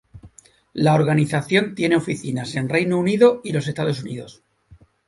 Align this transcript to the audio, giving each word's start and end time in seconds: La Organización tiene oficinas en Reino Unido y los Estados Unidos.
La 0.73 0.95
Organización 0.95 1.75
tiene 1.75 1.95
oficinas 1.95 2.55
en 2.55 2.69
Reino 2.69 2.97
Unido 2.97 3.39
y 3.43 3.51
los 3.53 3.67
Estados 3.67 4.01
Unidos. 4.01 4.41